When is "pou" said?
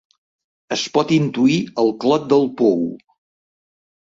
2.63-2.81